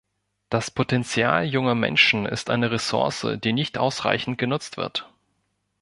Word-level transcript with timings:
Das 0.49 0.71
Potenzial 0.71 1.45
junger 1.45 1.75
Menschen 1.75 2.25
ist 2.25 2.49
eine 2.49 2.71
Ressource, 2.71 3.23
die 3.43 3.53
nicht 3.53 3.77
ausreichend 3.77 4.39
genutzt 4.39 4.77
wird. 4.77 5.07